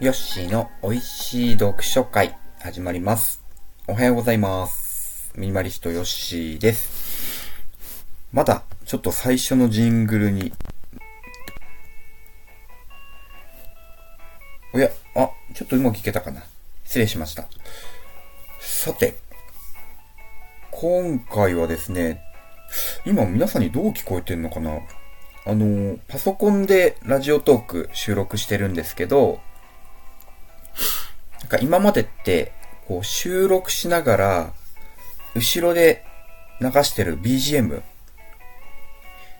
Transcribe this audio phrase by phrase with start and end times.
[0.00, 3.42] ヨッシーの美味しい読書会始まります。
[3.86, 5.30] おはようございます。
[5.36, 7.50] ミニマリストヨッシーです。
[8.32, 10.54] まだちょっと最初のジングルに、
[14.72, 16.44] おや、あ、ちょっとうまく聞けたかな。
[16.84, 17.46] 失礼しました。
[18.58, 19.18] さて、
[20.70, 22.22] 今回はですね、
[23.04, 24.78] 今皆さんにどう聞こえてるのかな
[25.44, 29.40] あの、パソコンでラジオトーク収録してるんですけど、
[31.40, 32.52] なんか今までって、
[32.86, 34.52] こう収録しながら、
[35.34, 36.04] 後ろで
[36.60, 37.82] 流してる BGM、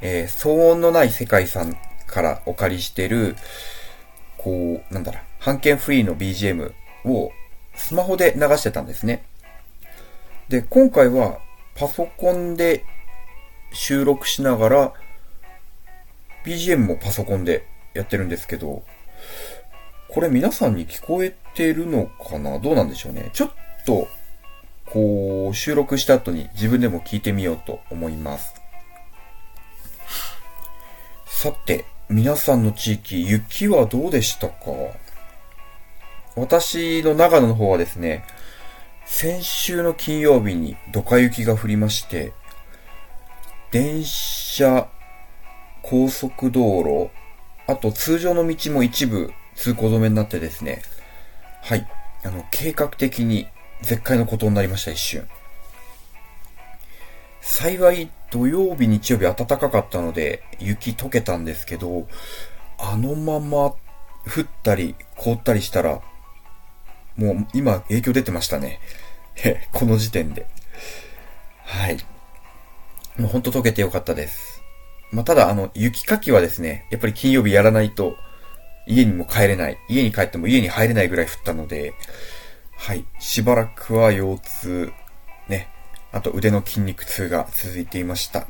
[0.00, 1.76] えー騒音のない世界さん
[2.06, 3.36] からお借りしてる、
[4.36, 6.72] こう、なんだろう、版権フリーの BGM
[7.04, 7.32] を
[7.74, 9.24] スマホで流してたんですね。
[10.48, 11.38] で、今回は
[11.74, 12.84] パソコンで
[13.72, 14.92] 収録しながら、
[16.44, 18.84] BGM もパソコンでやってるんですけど、
[20.08, 22.58] これ皆さんに聞こえてるのかな？
[22.58, 23.30] どうなんでしょうね。
[23.32, 23.50] ちょっ
[23.86, 24.08] と、
[24.86, 28.54] こう、収録した後に自分でも聞いてみようと思います。
[31.26, 34.54] さて、皆さんの地域、雪はどうでしたか？
[36.36, 38.24] 私の長野の方はですね、
[39.06, 42.32] 先週の金曜日にドカ雪が降りまして、
[43.70, 44.88] 電車、
[45.82, 47.10] 高速道路、
[47.66, 50.82] あと通常の道も一部通行止めになってですね、
[51.64, 51.86] はい、
[52.22, 53.48] あの、計画的に
[53.80, 55.26] 絶海のことになりました、一瞬。
[57.40, 62.06] 幸い、土曜日、日曜日暖かかったので、雪溶けたんですけど、
[62.78, 63.74] あのまま
[64.26, 66.02] 降ったり凍ったりしたら、
[67.16, 68.78] もう今影響出てましたね。
[69.72, 70.46] この時点で。
[71.64, 71.96] はい。
[73.16, 74.62] もうほんと溶けてよかったです。
[75.12, 78.18] まあ、ただ、あの、雪かきはですね、やっぱり金曜日やらないと、
[78.86, 79.78] 家にも帰れない。
[79.88, 81.94] 家に帰っても家に入れないぐらい降ったので、
[82.76, 83.04] はい。
[83.18, 84.92] しばらくは腰痛、
[85.48, 85.68] ね。
[86.12, 88.46] あと腕の筋肉痛が続いていました。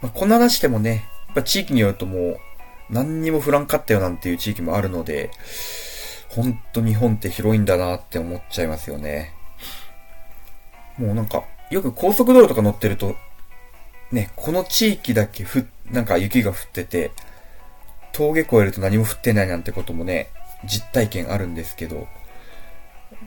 [0.00, 2.38] まあ、こんな話してもね、やっぱ地域によるともう、
[2.90, 5.30] 何にも降らんかったよなんていう地域もあるので、
[6.28, 9.32] ほんと日本って広いんだなって思っちゃいますよね。
[10.96, 13.16] もうなんか、よく高速道路とか乗ってると、
[14.12, 17.10] ね、この地域だけふ、なんか雪が降ってて、
[18.12, 20.30] 峠越えると何も降ってないなんてこともね、
[20.64, 22.08] 実体験あるんですけど、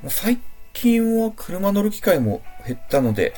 [0.10, 0.40] 最
[0.74, 3.34] 近は車乗る機会も減ったので、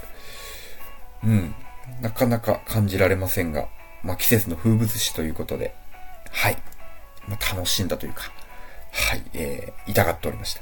[1.23, 1.55] うん、
[2.01, 3.67] なかなか感じられませんが、
[4.03, 5.73] まあ季節の風物詩ということで、
[6.31, 6.57] はい、
[7.27, 8.23] まあ、楽しんだというか、
[8.91, 10.61] はい、えー、痛がっておりました。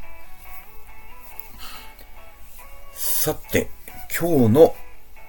[2.94, 3.70] さて、
[4.20, 4.76] 今日の、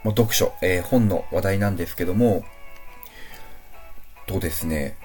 [0.04, 2.44] まあ、読書、えー本の話題なんですけども、
[4.26, 4.96] とですね、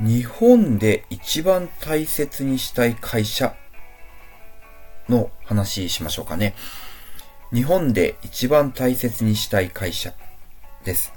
[0.00, 3.54] 日本で一番大切にしたい会社
[5.08, 6.54] の話しましょうかね。
[7.52, 10.12] 日本で一番大切にしたい会社
[10.84, 11.12] です。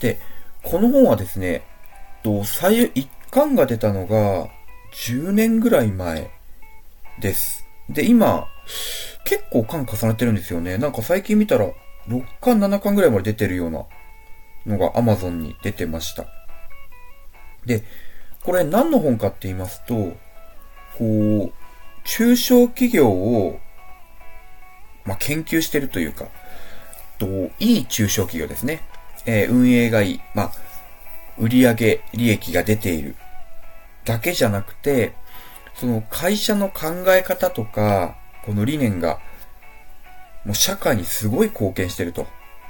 [0.00, 0.18] で、
[0.62, 1.62] この本はですね、
[2.22, 4.48] と最一巻が出たのが
[4.92, 6.30] 10年ぐらい前
[7.20, 7.64] です。
[7.88, 8.48] で、今、
[9.24, 10.78] 結構巻重ねてるんですよね。
[10.78, 11.70] なんか最近見たら
[12.08, 13.84] 6巻7巻ぐらいまで出てるような
[14.66, 16.37] のが Amazon に出てました。
[17.68, 17.84] で、
[18.42, 20.16] これ何の本かって言いますと、
[20.96, 21.52] こう、
[22.04, 23.60] 中小企業を、
[25.04, 26.26] まあ、研究してるというか、
[27.18, 27.26] と、
[27.60, 28.80] いい中小企業ですね。
[29.26, 30.20] えー運営がいい。
[30.34, 30.52] まあ、
[31.38, 33.14] 売上利益が出ている。
[34.04, 35.12] だけじゃなくて、
[35.74, 39.20] その会社の考え方とか、この理念が、
[40.46, 42.26] もう社会にすごい貢献してると。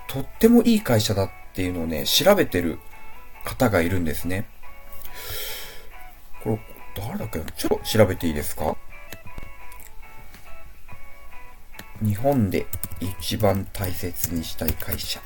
[0.08, 2.80] とってもいい会社だっていうのをね、調べてる
[3.44, 4.46] 方がいるんですね。
[6.48, 6.58] こ
[6.96, 7.40] れ、誰だっけ？
[7.56, 8.74] ちょっと調べていいですか？
[12.00, 12.66] 日本で
[13.00, 15.20] 一番大切にしたい会社。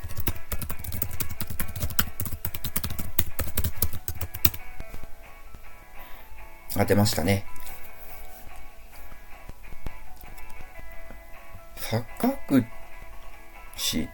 [6.77, 7.45] あ、出ましたね。
[11.77, 14.09] 坂口、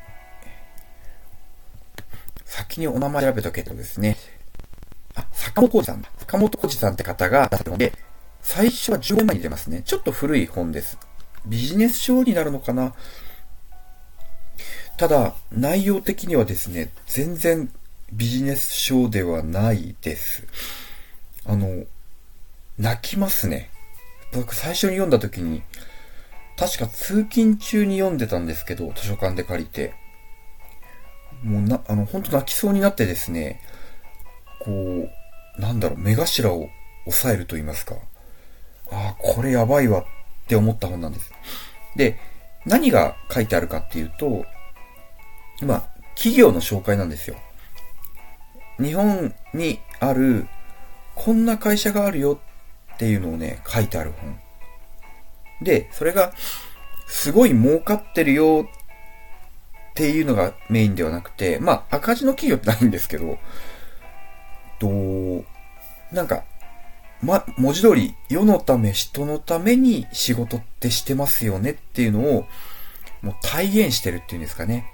[2.45, 4.17] 先にお名前調べとけとですね。
[5.59, 6.11] あ、坂本浩二さんだ。
[6.19, 7.93] 坂本浩二さんって方が出したので、
[8.43, 9.83] 最初は15年前に出ますね。
[9.85, 10.99] ちょっと古い本です。
[11.47, 12.95] ビジネス書になるのかな
[14.97, 17.71] ただ、内容的にはですね、全然
[18.13, 20.47] ビジネス書ではないです。
[21.45, 21.85] あの、
[22.79, 23.71] 泣きますね。
[24.33, 25.63] 僕最初に読んだ時に、
[26.57, 29.95] 確か通勤中に読んでたんですけど、図書館で借りて。
[31.45, 33.61] もうな、あの、本当泣きそうになってですね、
[34.59, 35.11] こう、
[35.59, 36.69] なんだろう、目頭を
[37.07, 37.97] 押さえると言いますか。
[38.91, 40.05] ああ、これやばいわっ
[40.47, 41.33] て思った本なんです。
[41.97, 42.19] で、
[42.65, 44.45] 何が書いてあるかっていうと、
[45.63, 45.85] まあ、
[46.15, 47.37] 企業の紹介なんですよ。
[48.79, 50.47] 日本にある、
[51.15, 52.39] こんな会社があるよ
[52.95, 54.39] っていうのをね、書いてある本。
[55.61, 56.33] で、それが、
[57.09, 58.69] すごい儲かってるよ
[59.91, 63.39] っていうのがメインではなくて、まあ、赤字の企業ってないんですけど、
[64.79, 65.45] と、
[66.13, 66.45] なんか、
[67.23, 72.47] ま、文字通り、世のため、人のために仕事ってしてますよねっていうのを、
[73.23, 74.87] もう体現してるっていうんですかね。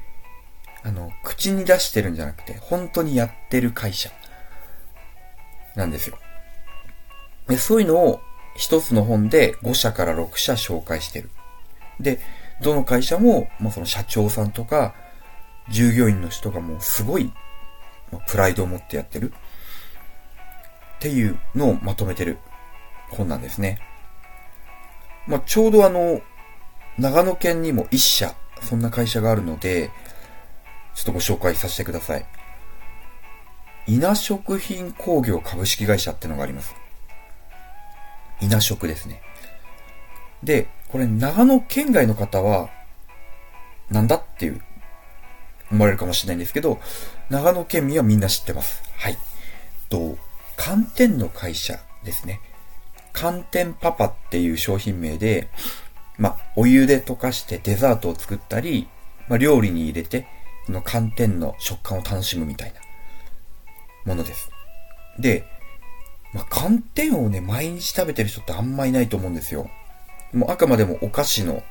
[0.83, 4.11] あの、口に出してるんじゃなくて、本当にやってる会社
[5.75, 6.19] なんですよ。
[7.49, 8.21] で、そういうのを
[8.57, 11.31] 一つの本で5社から6社紹介してる。
[12.01, 12.21] で、
[12.63, 14.95] どの会社も、まあ、その社長さんとか、
[15.71, 17.33] 従業員の人がもうすごい、
[18.29, 19.33] プライドを持ってやってる。
[21.05, 22.39] っていうのをまとめてる
[23.11, 23.79] 本なんですね。
[25.27, 26.23] まあ、ちょうどあの、
[26.97, 29.91] 長野県にも一社、そんな会社があるので、
[30.95, 32.25] ちょっとご紹介させてください。
[33.87, 36.75] 稲食品工業株式会社ってのがあります。
[38.41, 39.21] 稲食ですね。
[40.43, 42.71] で、これ長野県外の方は、
[43.91, 44.63] なんだっていう
[45.71, 46.81] 思われるかもしれないんですけど、
[47.29, 48.83] 長野県民はみんな知ってます。
[48.97, 49.19] はい。
[49.91, 50.17] と、
[50.57, 52.41] 寒天の会社ですね。
[53.13, 55.49] 寒天パパっていう商品名で、
[56.19, 58.89] まあ、お湯で溶かしてデザートを作ったり、
[59.29, 60.27] まあ、料理に入れて、
[60.67, 62.81] この寒天の食感を楽しむみたいな
[64.05, 64.51] ものです。
[65.19, 65.45] で、
[66.33, 69.71] まあ、寒天をね、毎日食べてる人ってあんまいないと思うんですよ。
[70.33, 71.63] もうあくまでもお菓子の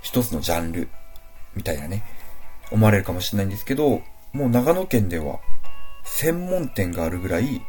[0.00, 0.88] 一つのジャンル
[1.54, 2.04] みたいなね、
[2.70, 5.40] 思われるかもしれないんですけど、もう長野県では
[6.04, 7.62] 専門店があるぐらい、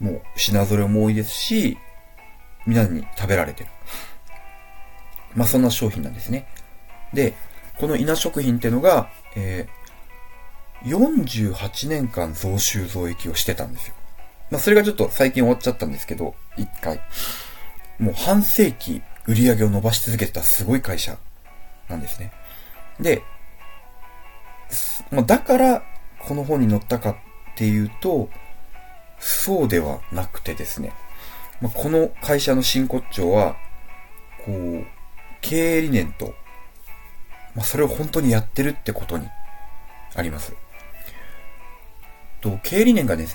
[0.00, 1.78] もう品揃えも多いですし、
[2.66, 3.70] 皆に食べられてる。
[5.34, 6.46] まあそんな商品なんですね。
[7.12, 7.34] で、
[7.78, 13.94] この稲食品ってのが、えー、48年間増収増益をしてたんですよ。
[14.50, 17.00] まあそれがちょっと最近終わっちゃったんですけど、一回。
[17.98, 21.16] もう半世紀売り上げを伸ばし続けてたすごい会社
[21.88, 22.32] なんですね。
[23.00, 23.22] で、
[25.10, 25.82] まあ、だから
[26.18, 27.16] この本に載ったかっ
[27.56, 28.28] ていうと、
[29.18, 30.92] そうではなくてですね。
[31.60, 33.56] まあ、この会社の真骨頂は、
[34.44, 34.84] こう、
[35.40, 36.34] 経営理念と、
[37.54, 39.26] まあ、それを本当にやってるってことに
[40.14, 40.52] あります。
[42.40, 43.26] と、経営理念がね、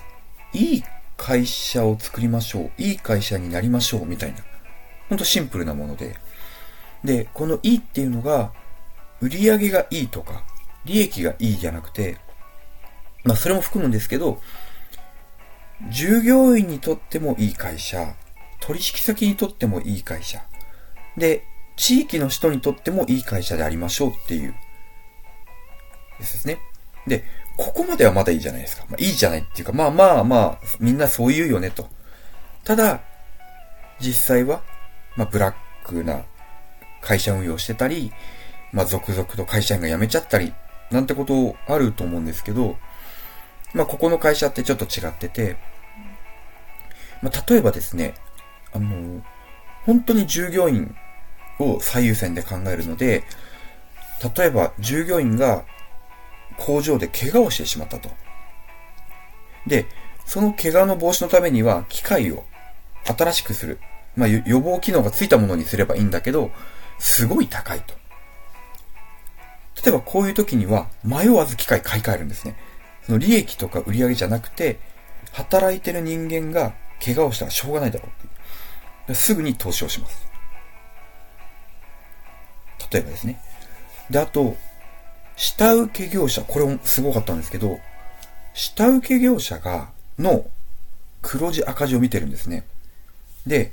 [0.54, 0.84] いい
[1.18, 2.72] 会社を作りましょう。
[2.78, 4.06] いい会社になりましょう。
[4.06, 4.40] みたいな。
[5.10, 6.16] ほんとシンプルなもので。
[7.04, 8.54] で、このいいっていうのが、
[9.22, 10.44] 売り上げがいいとか、
[10.86, 12.18] 利益がいいじゃなくて、
[13.24, 14.42] まあそれも含むんですけど、
[15.90, 18.16] 従業員にとってもいい会社、
[18.60, 20.44] 取引先にとってもいい会社、
[21.18, 21.44] で、
[21.76, 24.54] 地域の人にとってもいい会社でありましょうっていう、
[26.20, 26.60] ですね。
[27.08, 27.24] で、
[27.58, 28.86] ここまではまだいいじゃないですか。
[28.90, 31.88] まあ、いいじゃないっていうか、まあまあまあ、みんなそう言うよねと。
[32.64, 33.02] ただ、
[34.00, 34.62] 実際は、
[35.16, 36.24] まあブラックな
[37.02, 38.12] 会社運用してたり、
[38.72, 40.54] まあ続々と会社員が辞めちゃったり、
[40.92, 42.78] なんてことあると思うんですけど、
[43.74, 45.58] まあここの会社ってちょっと違ってて、
[47.22, 48.16] まあ、例えばですね、
[48.74, 49.24] あの、
[49.86, 50.96] 本当に従業員
[51.60, 53.24] を最優先で考えるので、
[54.36, 55.66] 例えば従業員が
[56.58, 58.10] 工場で怪我をしてしまったと。
[59.68, 59.86] で、
[60.26, 62.44] その怪我の防止のためには機械を
[63.06, 63.80] 新しくする。
[64.16, 66.52] まあ、予防機能がついたものにすればいいんだけど、
[67.00, 67.96] すごい高いと。
[69.84, 72.56] 例えばこういう時には迷わず機械買い替えるんですね。
[73.06, 74.80] その利益とか売り上げじゃなくて、
[75.32, 78.30] 働いてる人間が怪我をしたらしょうがないだろうってい
[79.14, 79.16] う。
[79.16, 80.28] すぐに投資をします。
[82.92, 83.42] 例えばですね。
[84.10, 84.56] で、あと、
[85.36, 87.80] 下請け業者、これもすごかったんですけど、
[88.54, 89.90] 下請け業者が、
[90.20, 90.46] の
[91.22, 92.66] 黒字赤字を見てるんですね。
[93.48, 93.72] で、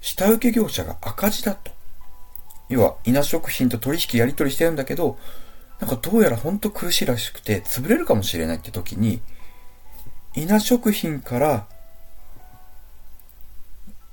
[0.00, 1.72] 下請け業者が赤字だと。
[2.68, 5.18] 要は、稲食品と取引やり取りしてるんだけど、
[5.80, 9.20] なんかどうやらほんと苦しいらしくて、潰れるかもしれないって時に、
[10.34, 11.66] 稲食品から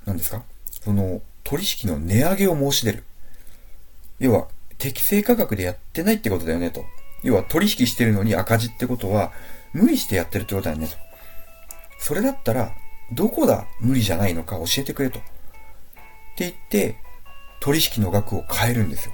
[0.04, 0.42] 何ですか？
[0.70, 3.04] その、取引の値上げを申し出る。
[4.20, 4.46] 要は、
[4.78, 6.84] 適正価格でやってないってことだよねと。
[7.24, 9.32] 要は、取引してるのに赤字ってことは、
[9.72, 10.96] 無理してやってるってことだよねと。
[11.98, 12.72] それだったら、
[13.12, 13.66] どこだ？
[13.80, 15.18] 無理じゃないのか教えてくれと。
[15.18, 15.30] って
[16.38, 16.96] 言って、
[17.60, 19.12] 取引の額を変えるんですよ。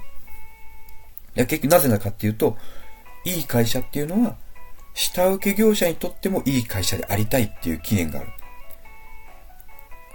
[1.35, 2.57] いや、結局なぜなのかっていうと、
[3.25, 4.35] いい会社っていうのは、
[4.93, 8.29] 下請け業者にとってもいい会社でありたいっていう記念がある。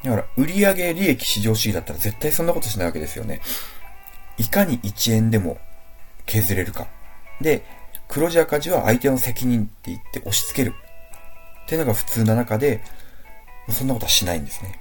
[0.04, 3.40] だから、売上利益市場主義だったら絶対そんなことしないわけですよね。
[4.37, 5.58] いかに1円でも
[6.26, 6.87] 削れるか。
[7.40, 7.64] で、
[8.06, 10.75] 黒字赤字は相手の責任って言って押し付ける。
[11.64, 12.82] っていうのが普通な中で、
[13.70, 14.78] そんなことはしないんですね。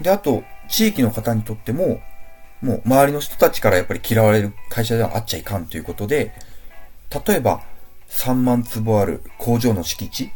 [0.00, 2.00] で、あと、地域の方にとっても、
[2.62, 6.32] もう周りの人たちからやっぱり嫌われる会社ではあっちゃいかんということで、
[7.26, 7.62] 例えば
[8.08, 10.30] 3万坪ある工場の敷地、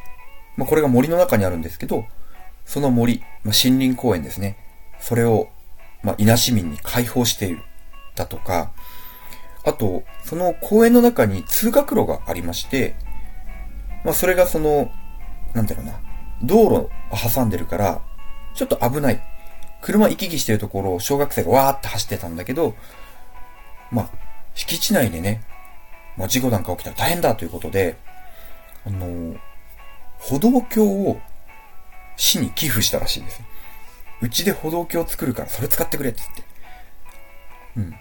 [0.56, 2.04] まあ、これが森の中にあるんですけど、
[2.64, 4.58] その森、まあ、森林公園ですね。
[5.00, 5.48] それを、
[6.02, 7.62] まあ、稲市民に開放している。
[8.16, 8.72] だとか、
[9.64, 12.96] あと、その公園の中に通学路がありまして、
[14.04, 14.90] まあ、それがその、
[15.54, 16.00] なんだろうな、
[16.42, 16.90] 道路を
[17.32, 18.00] 挟んでるから、
[18.54, 19.22] ちょっと危ない。
[19.80, 22.74] 車行き来してるところを小学生がわーって走ってたんだけど、
[23.90, 24.10] まあ、
[24.54, 25.42] 敷地内でね、
[26.16, 27.96] まあ、事故なんか起きたら大変だということで、
[28.86, 29.36] あの、
[30.18, 31.20] 歩道橋を
[32.16, 33.42] 市に寄付したらしいです。
[34.22, 36.44] うちで歩道橋を作るからそれ使ってくれって言って。
[37.76, 37.94] うん。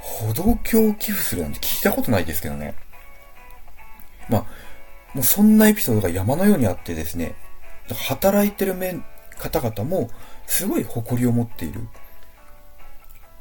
[0.00, 2.74] 歩道橋を寄付するなんて聞いたことないですけどね。
[4.28, 4.46] まあ、
[5.14, 7.34] もうそんなエピソードが山のようにあってですね、
[8.08, 9.04] 働いてる面、
[9.38, 10.10] 方々も
[10.46, 11.80] すごい誇りを持っている。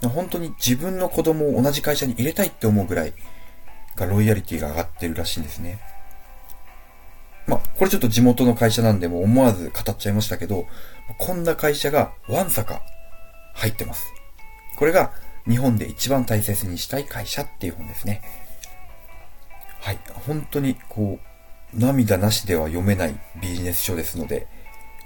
[0.01, 3.13] 本当に自分の子供を同じ会社に入れたいって思うぐらい
[3.96, 5.80] がロイヤリティが上がってるらしいんですね。
[7.48, 10.68] まあ、これちょっと地元の会社なんでも思わず語っちゃいましたけど、
[11.18, 12.82] こんな会社がわんさか
[13.54, 14.06] 入ってます。
[14.77, 15.13] これが
[15.48, 18.22] 日本で一番大切にしたい会社っていう本ですね。
[19.80, 20.00] はい。
[20.27, 21.20] 本当にこ
[21.74, 24.48] う、涙なしでは読めないビジネス書ですので、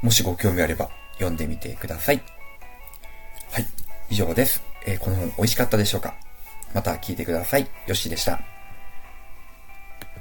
[0.01, 2.21] もしご興味あれば読んでみてください。
[3.51, 3.65] はい。
[4.09, 4.63] 以上です。
[4.85, 6.15] えー、この本美味しかったでしょうか？
[6.73, 7.67] また聞いてください。
[7.85, 8.41] よしでした。